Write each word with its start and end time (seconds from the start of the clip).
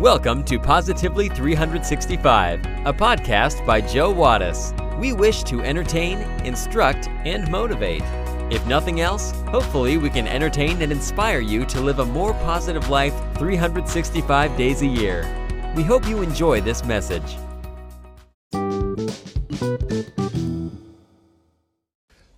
Welcome 0.00 0.44
to 0.44 0.60
Positively 0.60 1.28
365, 1.28 2.64
a 2.86 2.92
podcast 2.92 3.66
by 3.66 3.80
Joe 3.80 4.14
Wattis. 4.14 4.72
We 4.96 5.12
wish 5.12 5.42
to 5.42 5.60
entertain, 5.60 6.18
instruct, 6.46 7.08
and 7.24 7.50
motivate. 7.50 8.04
If 8.48 8.64
nothing 8.68 9.00
else, 9.00 9.32
hopefully 9.48 9.98
we 9.98 10.08
can 10.08 10.28
entertain 10.28 10.82
and 10.82 10.92
inspire 10.92 11.40
you 11.40 11.64
to 11.64 11.80
live 11.80 11.98
a 11.98 12.04
more 12.04 12.32
positive 12.34 12.88
life 12.88 13.12
365 13.38 14.56
days 14.56 14.82
a 14.82 14.86
year. 14.86 15.26
We 15.74 15.82
hope 15.82 16.06
you 16.06 16.22
enjoy 16.22 16.60
this 16.60 16.84
message. 16.84 17.36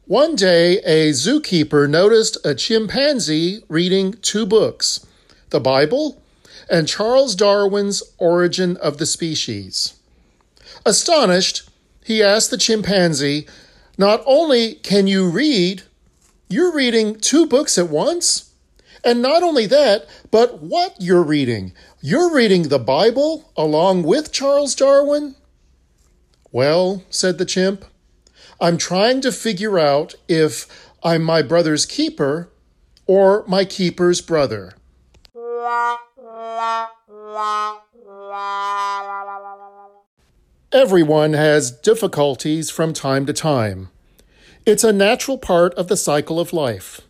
One 0.06 0.34
day, 0.34 0.78
a 0.78 1.10
zookeeper 1.10 1.90
noticed 1.90 2.38
a 2.42 2.54
chimpanzee 2.54 3.64
reading 3.68 4.14
two 4.22 4.46
books 4.46 5.06
the 5.50 5.60
Bible 5.60 6.22
and 6.70 6.86
Charles 6.86 7.34
Darwin's 7.34 8.02
Origin 8.18 8.76
of 8.76 8.98
the 8.98 9.06
Species. 9.06 9.94
Astonished, 10.86 11.68
he 12.04 12.22
asked 12.22 12.50
the 12.50 12.56
chimpanzee, 12.56 13.46
Not 13.98 14.22
only 14.24 14.74
can 14.74 15.06
you 15.06 15.28
read, 15.28 15.82
you're 16.48 16.74
reading 16.74 17.18
two 17.18 17.46
books 17.46 17.76
at 17.76 17.88
once? 17.88 18.52
And 19.04 19.20
not 19.20 19.42
only 19.42 19.66
that, 19.66 20.06
but 20.30 20.62
what 20.62 20.94
you're 20.98 21.22
reading. 21.22 21.72
You're 22.00 22.32
reading 22.32 22.64
the 22.68 22.78
Bible 22.78 23.50
along 23.56 24.04
with 24.04 24.32
Charles 24.32 24.74
Darwin? 24.74 25.34
Well, 26.52 27.02
said 27.10 27.38
the 27.38 27.44
chimp, 27.44 27.84
I'm 28.60 28.76
trying 28.76 29.20
to 29.22 29.32
figure 29.32 29.78
out 29.78 30.14
if 30.28 30.66
I'm 31.02 31.22
my 31.22 31.42
brother's 31.42 31.86
keeper 31.86 32.50
or 33.06 33.44
my 33.46 33.64
keeper's 33.64 34.20
brother. 34.20 34.74
Everyone 40.72 41.32
has 41.32 41.70
difficulties 41.70 42.70
from 42.70 42.92
time 42.92 43.26
to 43.26 43.32
time. 43.32 43.88
It's 44.64 44.84
a 44.84 44.92
natural 44.92 45.36
part 45.36 45.74
of 45.74 45.88
the 45.88 45.96
cycle 45.96 46.38
of 46.38 46.52
life. 46.52 47.00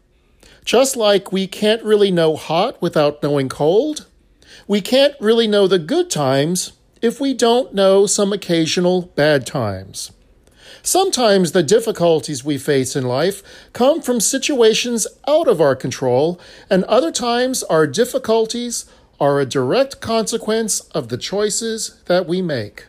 Just 0.65 0.97
like 0.97 1.33
we 1.33 1.47
can't 1.47 1.83
really 1.83 2.11
know 2.11 2.37
hot 2.37 2.81
without 2.81 3.23
knowing 3.23 3.49
cold, 3.49 4.07
we 4.67 4.81
can't 4.81 5.15
really 5.21 5.47
know 5.47 5.67
the 5.67 5.79
good 5.79 6.11
times 6.11 6.73
if 7.03 7.21
we 7.21 7.35
don't 7.35 7.75
know 7.75 8.07
some 8.07 8.33
occasional 8.33 9.03
bad 9.03 9.47
times. 9.47 10.13
Sometimes 10.83 11.53
the 11.53 11.63
difficulties 11.63 12.45
we 12.45 12.57
face 12.57 12.97
in 12.97 13.05
life 13.05 13.43
come 13.73 14.01
from 14.01 14.21
situations 14.21 15.07
out 15.27 15.49
of 15.49 15.61
our 15.61 15.77
control, 15.77 16.41
and 16.71 16.85
other 16.85 17.13
times 17.13 17.63
our 17.65 17.87
difficulties 17.87 18.87
are 19.21 19.39
a 19.39 19.47
direct 19.47 20.01
consequence 20.01 20.81
of 20.93 21.09
the 21.11 21.19
choices 21.19 22.01
that 22.07 22.27
we 22.27 22.41
make. 22.41 22.87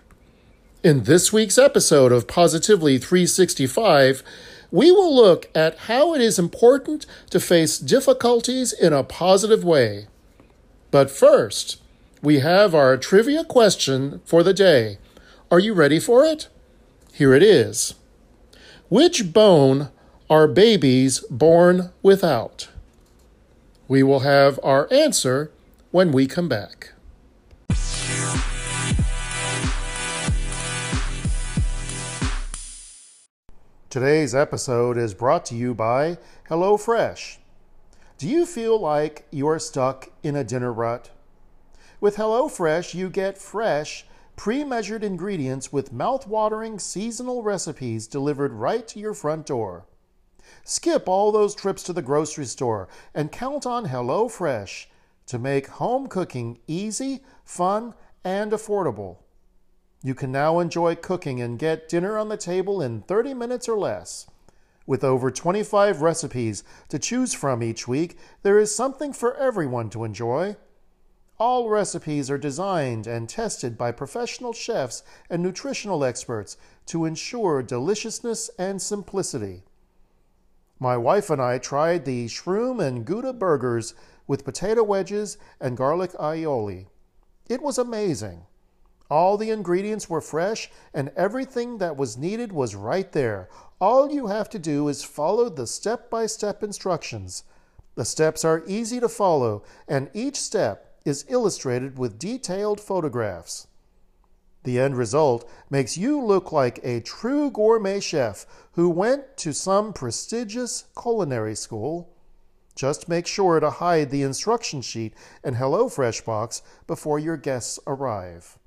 In 0.81 1.03
this 1.03 1.33
week's 1.33 1.57
episode 1.57 2.11
of 2.13 2.27
Positively 2.27 2.97
365, 2.97 4.23
we 4.71 4.91
will 4.91 5.13
look 5.13 5.49
at 5.53 5.77
how 5.79 6.15
it 6.15 6.21
is 6.21 6.39
important 6.39 7.05
to 7.29 7.39
face 7.39 7.77
difficulties 7.77 8.71
in 8.71 8.93
a 8.93 9.03
positive 9.03 9.65
way. 9.65 10.07
But 10.89 11.11
first, 11.11 11.81
we 12.21 12.39
have 12.39 12.73
our 12.73 12.95
trivia 12.97 13.43
question 13.43 14.21
for 14.23 14.41
the 14.41 14.53
day. 14.53 14.97
Are 15.51 15.59
you 15.59 15.73
ready 15.73 15.99
for 15.99 16.23
it? 16.23 16.47
Here 17.13 17.33
it 17.33 17.43
is 17.43 17.95
Which 18.87 19.33
bone 19.33 19.89
are 20.29 20.47
babies 20.47 21.19
born 21.29 21.91
without? 22.01 22.69
We 23.89 24.01
will 24.01 24.21
have 24.21 24.57
our 24.63 24.87
answer 24.93 25.51
when 25.91 26.13
we 26.13 26.25
come 26.25 26.47
back. 26.47 26.93
Today's 33.89 34.33
episode 34.33 34.97
is 34.97 35.13
brought 35.13 35.45
to 35.47 35.55
you 35.55 35.73
by 35.73 36.17
HelloFresh. 36.49 37.39
Do 38.17 38.29
you 38.29 38.45
feel 38.45 38.79
like 38.79 39.27
you're 39.31 39.59
stuck 39.59 40.09
in 40.23 40.37
a 40.37 40.45
dinner 40.45 40.71
rut? 40.71 41.09
With 41.99 42.15
HelloFresh, 42.15 42.93
you 42.93 43.09
get 43.09 43.37
fresh, 43.37 44.05
pre 44.37 44.63
measured 44.63 45.03
ingredients 45.03 45.73
with 45.73 45.91
mouth-watering 45.91 46.79
seasonal 46.79 47.43
recipes 47.43 48.07
delivered 48.07 48.53
right 48.53 48.87
to 48.87 48.99
your 48.99 49.13
front 49.13 49.45
door. 49.45 49.85
Skip 50.63 51.09
all 51.09 51.33
those 51.33 51.53
trips 51.53 51.83
to 51.83 51.91
the 51.91 52.01
grocery 52.01 52.45
store 52.45 52.87
and 53.13 53.29
count 53.29 53.65
on 53.65 53.87
HelloFresh 53.87 54.85
to 55.27 55.39
make 55.39 55.67
home 55.67 56.07
cooking 56.07 56.59
easy, 56.67 57.23
fun, 57.43 57.93
and 58.23 58.51
affordable. 58.51 59.17
You 60.03 60.15
can 60.15 60.31
now 60.31 60.59
enjoy 60.59 60.95
cooking 60.95 61.41
and 61.41 61.59
get 61.59 61.87
dinner 61.87 62.17
on 62.17 62.29
the 62.29 62.37
table 62.37 62.81
in 62.81 63.01
30 63.03 63.33
minutes 63.35 63.69
or 63.69 63.77
less. 63.77 64.27
With 64.87 65.03
over 65.03 65.29
25 65.29 66.01
recipes 66.01 66.63
to 66.89 66.97
choose 66.97 67.33
from 67.33 67.61
each 67.61 67.87
week, 67.87 68.17
there 68.41 68.57
is 68.57 68.75
something 68.75 69.13
for 69.13 69.35
everyone 69.37 69.89
to 69.91 70.03
enjoy. 70.03 70.55
All 71.37 71.69
recipes 71.69 72.29
are 72.29 72.37
designed 72.37 73.07
and 73.07 73.29
tested 73.29 73.77
by 73.77 73.91
professional 73.91 74.53
chefs 74.53 75.03
and 75.29 75.41
nutritional 75.41 76.03
experts 76.03 76.57
to 76.87 77.05
ensure 77.05 77.63
deliciousness 77.63 78.49
and 78.57 78.81
simplicity. 78.81 79.63
My 80.79 80.97
wife 80.97 81.29
and 81.29 81.41
I 81.41 81.59
tried 81.59 82.05
the 82.05 82.25
shroom 82.25 82.83
and 82.83 83.05
Gouda 83.05 83.33
burgers 83.33 83.93
with 84.27 84.45
potato 84.45 84.83
wedges 84.83 85.37
and 85.59 85.77
garlic 85.77 86.11
aioli. 86.13 86.87
It 87.49 87.61
was 87.61 87.77
amazing. 87.77 88.45
All 89.09 89.35
the 89.37 89.49
ingredients 89.49 90.09
were 90.09 90.21
fresh 90.21 90.71
and 90.93 91.11
everything 91.17 91.79
that 91.79 91.97
was 91.97 92.17
needed 92.17 92.53
was 92.53 92.75
right 92.75 93.11
there. 93.11 93.49
All 93.81 94.11
you 94.11 94.27
have 94.27 94.49
to 94.51 94.59
do 94.59 94.87
is 94.87 95.03
follow 95.03 95.49
the 95.49 95.67
step 95.67 96.09
by 96.09 96.27
step 96.27 96.63
instructions. 96.63 97.43
The 97.95 98.05
steps 98.05 98.45
are 98.45 98.63
easy 98.67 99.01
to 99.01 99.09
follow, 99.09 99.63
and 99.87 100.09
each 100.13 100.37
step 100.37 100.97
is 101.03 101.25
illustrated 101.27 101.97
with 101.97 102.17
detailed 102.17 102.79
photographs. 102.79 103.67
The 104.63 104.79
end 104.79 104.95
result 104.95 105.49
makes 105.69 105.97
you 105.97 106.23
look 106.23 106.51
like 106.51 106.79
a 106.83 107.01
true 107.01 107.51
gourmet 107.51 107.99
chef 107.99 108.45
who 108.73 108.89
went 108.89 109.35
to 109.37 109.53
some 109.53 109.91
prestigious 109.91 110.85
culinary 110.99 111.55
school. 111.55 112.13
Just 112.81 113.07
make 113.07 113.27
sure 113.27 113.59
to 113.59 113.69
hide 113.69 114.09
the 114.09 114.23
instruction 114.23 114.81
sheet 114.81 115.13
and 115.43 115.55
HelloFresh 115.55 116.25
box 116.25 116.63
before 116.87 117.19
your 117.19 117.37
guests 117.37 117.77
arrive. 117.85 118.57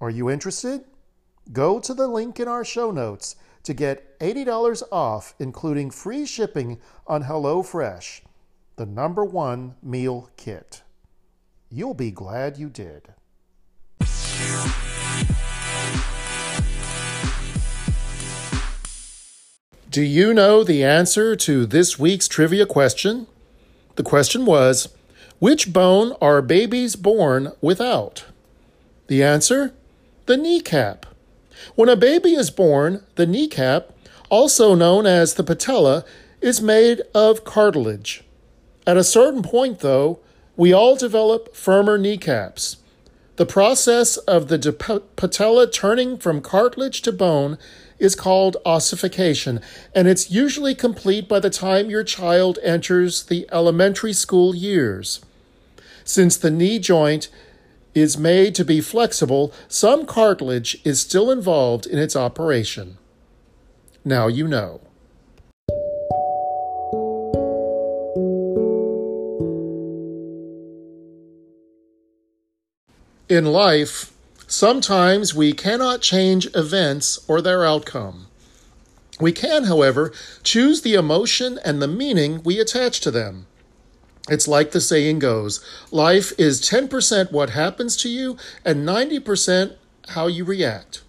Are 0.00 0.10
you 0.10 0.28
interested? 0.28 0.84
Go 1.52 1.78
to 1.78 1.94
the 1.94 2.08
link 2.08 2.40
in 2.40 2.48
our 2.48 2.64
show 2.64 2.90
notes 2.90 3.36
to 3.62 3.72
get 3.72 4.18
$80 4.18 4.82
off, 4.90 5.36
including 5.38 5.92
free 5.92 6.26
shipping 6.26 6.80
on 7.06 7.22
HelloFresh, 7.22 8.22
the 8.74 8.86
number 8.86 9.24
one 9.24 9.76
meal 9.80 10.30
kit. 10.36 10.82
You'll 11.70 11.94
be 11.94 12.10
glad 12.10 12.56
you 12.56 12.68
did. 12.68 13.14
Do 19.98 20.04
you 20.04 20.32
know 20.32 20.62
the 20.62 20.84
answer 20.84 21.34
to 21.34 21.66
this 21.66 21.98
week's 21.98 22.28
trivia 22.28 22.66
question? 22.66 23.26
The 23.96 24.04
question 24.04 24.46
was 24.46 24.94
Which 25.40 25.72
bone 25.72 26.14
are 26.22 26.40
babies 26.40 26.94
born 26.94 27.50
without? 27.60 28.24
The 29.08 29.24
answer? 29.24 29.74
The 30.26 30.36
kneecap. 30.36 31.04
When 31.74 31.88
a 31.88 31.96
baby 31.96 32.34
is 32.34 32.48
born, 32.52 33.02
the 33.16 33.26
kneecap, 33.26 33.90
also 34.30 34.76
known 34.76 35.04
as 35.04 35.34
the 35.34 35.42
patella, 35.42 36.04
is 36.40 36.62
made 36.62 37.02
of 37.12 37.42
cartilage. 37.42 38.22
At 38.86 38.96
a 38.96 39.02
certain 39.02 39.42
point, 39.42 39.80
though, 39.80 40.20
we 40.56 40.72
all 40.72 40.94
develop 40.94 41.56
firmer 41.56 41.98
kneecaps. 41.98 42.76
The 43.38 43.46
process 43.46 44.16
of 44.16 44.48
the 44.48 44.72
patella 45.14 45.70
turning 45.70 46.18
from 46.18 46.40
cartilage 46.40 47.02
to 47.02 47.12
bone 47.12 47.56
is 48.00 48.16
called 48.16 48.56
ossification, 48.66 49.60
and 49.94 50.08
it's 50.08 50.28
usually 50.28 50.74
complete 50.74 51.28
by 51.28 51.38
the 51.38 51.48
time 51.48 51.88
your 51.88 52.02
child 52.02 52.58
enters 52.64 53.22
the 53.22 53.46
elementary 53.52 54.12
school 54.12 54.56
years. 54.56 55.20
Since 56.02 56.36
the 56.36 56.50
knee 56.50 56.80
joint 56.80 57.28
is 57.94 58.18
made 58.18 58.56
to 58.56 58.64
be 58.64 58.80
flexible, 58.80 59.52
some 59.68 60.04
cartilage 60.04 60.80
is 60.84 60.98
still 60.98 61.30
involved 61.30 61.86
in 61.86 61.96
its 61.96 62.16
operation. 62.16 62.98
Now 64.04 64.26
you 64.26 64.48
know. 64.48 64.80
In 73.28 73.44
life, 73.44 74.10
sometimes 74.46 75.34
we 75.34 75.52
cannot 75.52 76.00
change 76.00 76.48
events 76.54 77.18
or 77.28 77.42
their 77.42 77.62
outcome. 77.62 78.26
We 79.20 79.32
can, 79.32 79.64
however, 79.64 80.12
choose 80.42 80.80
the 80.80 80.94
emotion 80.94 81.58
and 81.62 81.82
the 81.82 81.88
meaning 81.88 82.42
we 82.42 82.58
attach 82.58 83.00
to 83.00 83.10
them. 83.10 83.46
It's 84.30 84.48
like 84.48 84.70
the 84.70 84.80
saying 84.80 85.18
goes 85.18 85.62
life 85.90 86.32
is 86.38 86.62
10% 86.62 87.30
what 87.30 87.50
happens 87.50 87.98
to 87.98 88.08
you 88.08 88.38
and 88.64 88.88
90% 88.88 89.74
how 90.10 90.26
you 90.26 90.44
react. 90.44 91.02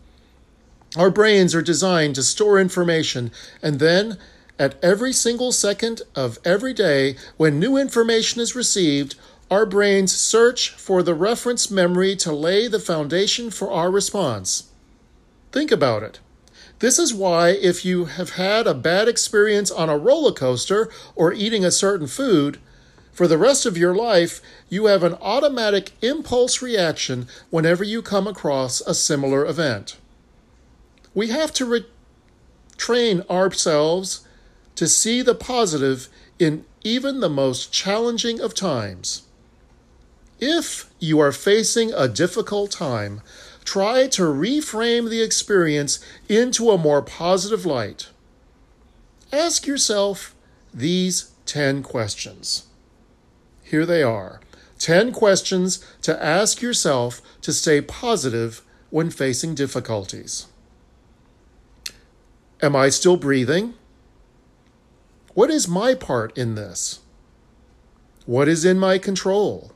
Our 0.97 1.11
brains 1.11 1.55
are 1.55 1.61
designed 1.61 2.15
to 2.15 2.23
store 2.23 2.59
information 2.59 3.31
and 3.63 3.79
then, 3.79 4.17
at 4.57 4.75
every 4.83 5.13
single 5.13 5.53
second 5.53 6.01
of 6.15 6.37
every 6.43 6.73
day, 6.73 7.15
when 7.37 7.59
new 7.59 7.77
information 7.77 8.41
is 8.41 8.55
received, 8.55 9.15
our 9.51 9.65
brains 9.65 10.15
search 10.15 10.69
for 10.71 11.01
the 11.01 11.13
reference 11.13 11.71
memory 11.71 12.15
to 12.17 12.31
lay 12.31 12.67
the 12.67 12.79
foundation 12.79 13.49
for 13.49 13.71
our 13.71 13.89
response. 13.89 14.69
Think 15.51 15.71
about 15.71 16.03
it. 16.03 16.19
This 16.79 16.99
is 16.99 17.13
why, 17.13 17.49
if 17.49 17.83
you 17.83 18.05
have 18.05 18.31
had 18.31 18.65
a 18.65 18.73
bad 18.73 19.07
experience 19.07 19.69
on 19.69 19.89
a 19.89 19.97
roller 19.97 20.31
coaster 20.31 20.89
or 21.15 21.33
eating 21.33 21.65
a 21.65 21.71
certain 21.71 22.07
food, 22.07 22.59
for 23.11 23.27
the 23.27 23.37
rest 23.37 23.65
of 23.65 23.77
your 23.77 23.93
life, 23.93 24.39
you 24.69 24.85
have 24.85 25.03
an 25.03 25.15
automatic 25.15 25.91
impulse 26.01 26.61
reaction 26.61 27.27
whenever 27.49 27.83
you 27.83 28.01
come 28.01 28.27
across 28.27 28.79
a 28.79 28.93
similar 28.93 29.45
event. 29.45 29.97
We 31.13 31.27
have 31.27 31.51
to 31.55 31.65
re- 31.65 31.85
train 32.77 33.23
ourselves 33.29 34.25
to 34.75 34.87
see 34.87 35.21
the 35.21 35.35
positive 35.35 36.07
in 36.39 36.63
even 36.85 37.19
the 37.19 37.29
most 37.29 37.73
challenging 37.73 38.39
of 38.39 38.53
times. 38.53 39.23
If 40.39 40.89
you 40.99 41.19
are 41.19 41.33
facing 41.33 41.93
a 41.93 42.07
difficult 42.07 42.71
time, 42.71 43.21
try 43.65 44.07
to 44.07 44.21
reframe 44.23 45.09
the 45.09 45.21
experience 45.21 45.99
into 46.29 46.71
a 46.71 46.77
more 46.77 47.01
positive 47.01 47.65
light. 47.65 48.09
Ask 49.33 49.67
yourself 49.67 50.33
these 50.73 51.31
10 51.45 51.83
questions. 51.83 52.67
Here 53.63 53.85
they 53.85 54.01
are 54.01 54.39
10 54.79 55.11
questions 55.11 55.85
to 56.01 56.23
ask 56.23 56.61
yourself 56.61 57.21
to 57.41 57.51
stay 57.51 57.81
positive 57.81 58.61
when 58.89 59.09
facing 59.09 59.53
difficulties. 59.53 60.47
Am 62.61 62.75
I 62.75 62.89
still 62.89 63.17
breathing? 63.17 63.73
What 65.33 65.49
is 65.49 65.67
my 65.67 65.95
part 65.95 66.37
in 66.37 66.55
this? 66.55 66.99
What 68.25 68.47
is 68.47 68.63
in 68.63 68.79
my 68.79 68.97
control? 68.97 69.73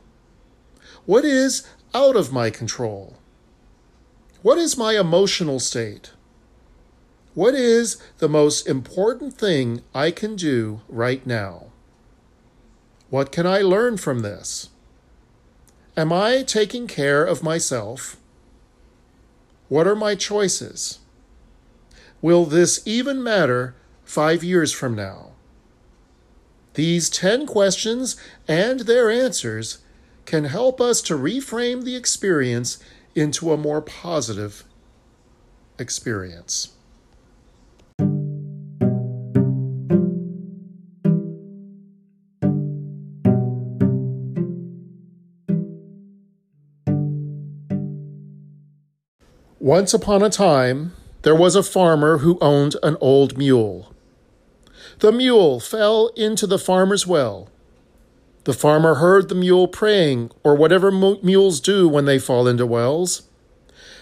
What 1.06 1.26
is 1.26 1.66
out 1.94 2.16
of 2.16 2.32
my 2.32 2.48
control? 2.48 3.18
What 4.40 4.56
is 4.56 4.78
my 4.78 4.98
emotional 4.98 5.60
state? 5.60 6.12
What 7.34 7.54
is 7.54 7.98
the 8.18 8.28
most 8.28 8.66
important 8.66 9.34
thing 9.34 9.82
I 9.94 10.10
can 10.10 10.34
do 10.34 10.80
right 10.88 11.26
now? 11.26 11.66
What 13.10 13.32
can 13.32 13.46
I 13.46 13.60
learn 13.60 13.98
from 13.98 14.20
this? 14.20 14.70
Am 15.94 16.10
I 16.10 16.42
taking 16.42 16.86
care 16.86 17.22
of 17.22 17.42
myself? 17.42 18.16
What 19.68 19.86
are 19.86 19.94
my 19.94 20.14
choices? 20.14 21.00
Will 22.22 22.46
this 22.46 22.80
even 22.86 23.22
matter 23.22 23.74
five 24.04 24.42
years 24.42 24.72
from 24.72 24.94
now? 24.94 25.32
These 26.74 27.10
10 27.10 27.46
questions 27.46 28.16
and 28.48 28.80
their 28.80 29.10
answers 29.10 29.83
can 30.26 30.44
help 30.44 30.80
us 30.80 31.02
to 31.02 31.18
reframe 31.18 31.84
the 31.84 31.96
experience 31.96 32.78
into 33.14 33.52
a 33.52 33.56
more 33.56 33.80
positive 33.80 34.64
experience. 35.78 36.74
Once 49.64 49.94
upon 49.94 50.22
a 50.22 50.28
time, 50.28 50.92
there 51.22 51.34
was 51.34 51.56
a 51.56 51.62
farmer 51.62 52.18
who 52.18 52.36
owned 52.42 52.76
an 52.82 52.98
old 53.00 53.38
mule. 53.38 53.94
The 54.98 55.10
mule 55.10 55.58
fell 55.58 56.08
into 56.16 56.46
the 56.46 56.58
farmer's 56.58 57.06
well. 57.06 57.48
The 58.44 58.52
farmer 58.52 58.96
heard 58.96 59.28
the 59.28 59.34
mule 59.34 59.68
praying, 59.68 60.30
or 60.42 60.54
whatever 60.54 60.90
mules 60.90 61.60
do 61.60 61.88
when 61.88 62.04
they 62.04 62.18
fall 62.18 62.46
into 62.46 62.66
wells. 62.66 63.22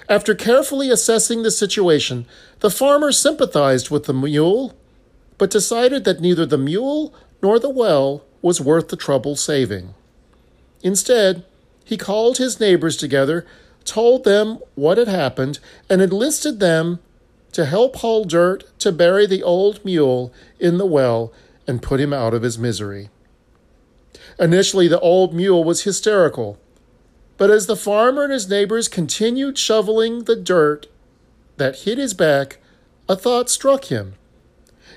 After 0.09 0.35
carefully 0.35 0.91
assessing 0.91 1.43
the 1.43 1.51
situation, 1.51 2.27
the 2.61 2.71
farmer 2.71 3.13
sympathized 3.13 3.91
with 3.91 4.05
the 4.05 4.15
mule, 4.15 4.75
but 5.39 5.51
decided 5.51 6.05
that 6.05 6.21
neither 6.21 6.45
the 6.45 6.59
mule 6.59 7.15
nor 7.43 7.59
the 7.59 7.71
well 7.71 8.25
was 8.41 8.61
worth 8.61 8.89
the 8.89 8.97
trouble 8.97 9.37
saving. 9.37 9.95
Instead, 10.83 11.45
he 11.85 11.97
called 11.97 12.39
his 12.39 12.59
neighbors 12.59 12.97
together 12.97 13.47
told 13.85 14.25
them 14.25 14.59
what 14.75 14.99
had 14.99 15.09
happened, 15.09 15.59
and 15.89 16.01
enlisted 16.01 16.61
them 16.61 16.99
to 17.53 17.67
help 17.67 17.97
haul 17.97 18.25
dirt 18.25 18.65
to 18.79 18.93
bury 18.93 19.27
the 19.27 19.43
old 19.43 19.85
mule 19.85 20.33
in 20.59 20.79
the 20.79 20.87
well 20.87 21.33
and 21.67 21.83
put 21.83 22.01
him 22.01 22.13
out 22.13 22.35
of 22.35 22.43
his 22.43 22.59
misery. 22.59 23.11
Initially, 24.39 24.89
the 24.89 25.01
old 25.01 25.35
mule 25.35 25.63
was 25.65 25.83
hysterical, 25.83 26.59
but 27.37 27.51
as 27.51 27.67
the 27.67 27.77
farmer 27.77 28.25
and 28.25 28.33
his 28.33 28.49
neighbors 28.49 28.89
continued 28.89 29.59
shoveling 29.59 30.25
the 30.25 30.37
dirt 30.37 30.87
that 31.57 31.81
hit 31.81 31.99
his 31.99 32.15
back, 32.15 32.59
a 33.09 33.17
thought 33.17 33.51
struck 33.51 33.87
him. 33.87 34.15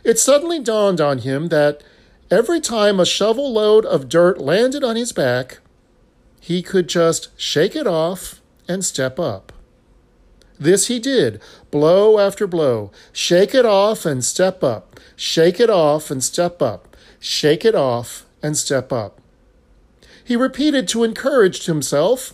It 0.03 0.19
suddenly 0.19 0.59
dawned 0.59 1.01
on 1.01 1.19
him 1.19 1.47
that 1.47 1.83
every 2.29 2.61
time 2.61 2.99
a 2.99 3.05
shovel 3.05 3.51
load 3.51 3.85
of 3.85 4.09
dirt 4.09 4.39
landed 4.39 4.83
on 4.83 4.95
his 4.95 5.11
back, 5.11 5.59
he 6.39 6.61
could 6.61 6.87
just 6.87 7.29
shake 7.39 7.75
it 7.75 7.87
off 7.87 8.41
and 8.67 8.85
step 8.85 9.19
up. 9.19 9.51
This 10.59 10.87
he 10.87 10.99
did, 10.99 11.41
blow 11.71 12.19
after 12.19 12.47
blow. 12.47 12.91
Shake 13.11 13.53
it 13.53 13.65
off 13.65 14.05
and 14.05 14.23
step 14.23 14.63
up. 14.63 14.99
Shake 15.15 15.59
it 15.59 15.69
off 15.69 16.09
and 16.11 16.23
step 16.23 16.61
up. 16.61 16.95
Shake 17.19 17.65
it 17.65 17.75
off 17.75 18.25
and 18.41 18.55
step 18.55 18.93
up. 18.93 19.19
He 20.25 20.35
repeated 20.35 20.87
to 20.89 21.03
encourage 21.03 21.67
himself. 21.67 22.33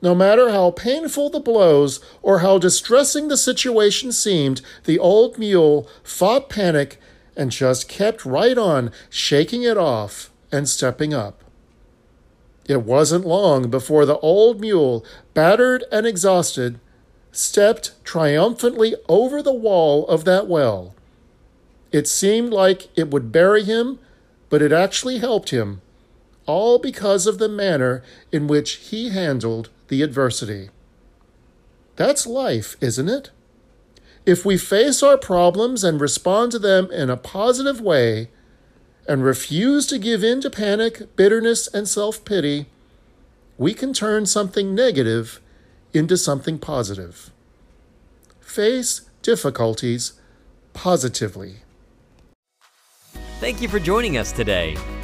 No 0.00 0.14
matter 0.14 0.50
how 0.50 0.70
painful 0.70 1.30
the 1.30 1.40
blows 1.40 1.98
or 2.22 2.38
how 2.38 2.58
distressing 2.58 3.26
the 3.26 3.36
situation 3.36 4.12
seemed, 4.12 4.62
the 4.84 5.00
old 5.00 5.36
mule 5.36 5.88
fought 6.04 6.48
panic 6.48 7.00
and 7.36 7.50
just 7.50 7.88
kept 7.88 8.24
right 8.24 8.56
on, 8.56 8.92
shaking 9.10 9.64
it 9.64 9.76
off 9.76 10.30
and 10.52 10.68
stepping 10.68 11.12
up. 11.12 11.42
It 12.68 12.82
wasn't 12.82 13.26
long 13.26 13.68
before 13.68 14.06
the 14.06 14.18
old 14.18 14.60
mule, 14.60 15.04
battered 15.34 15.84
and 15.90 16.06
exhausted, 16.06 16.78
stepped 17.32 17.92
triumphantly 18.04 18.94
over 19.08 19.42
the 19.42 19.52
wall 19.52 20.06
of 20.06 20.24
that 20.24 20.46
well. 20.46 20.94
It 21.90 22.06
seemed 22.06 22.52
like 22.52 22.96
it 22.96 23.10
would 23.10 23.32
bury 23.32 23.64
him, 23.64 23.98
but 24.50 24.62
it 24.62 24.70
actually 24.70 25.18
helped 25.18 25.50
him, 25.50 25.80
all 26.48 26.80
because 26.80 27.28
of 27.28 27.38
the 27.38 27.48
manner 27.48 28.02
in 28.32 28.48
which 28.48 28.88
he 28.90 29.10
handled 29.10 29.68
the 29.86 30.02
adversity. 30.02 30.70
That's 31.94 32.26
life, 32.26 32.76
isn't 32.80 33.08
it? 33.08 33.30
If 34.26 34.44
we 34.44 34.58
face 34.58 35.02
our 35.02 35.16
problems 35.16 35.84
and 35.84 36.00
respond 36.00 36.50
to 36.52 36.58
them 36.58 36.90
in 36.90 37.08
a 37.08 37.16
positive 37.16 37.80
way, 37.80 38.30
and 39.08 39.24
refuse 39.24 39.86
to 39.86 39.98
give 39.98 40.22
in 40.22 40.40
to 40.42 40.50
panic, 40.50 41.16
bitterness, 41.16 41.66
and 41.66 41.88
self 41.88 42.24
pity, 42.24 42.66
we 43.56 43.72
can 43.72 43.92
turn 43.92 44.26
something 44.26 44.74
negative 44.74 45.40
into 45.94 46.16
something 46.16 46.58
positive. 46.58 47.30
Face 48.40 49.08
difficulties 49.22 50.12
positively. 50.74 51.56
Thank 53.40 53.62
you 53.62 53.68
for 53.68 53.80
joining 53.80 54.18
us 54.18 54.30
today. 54.30 54.76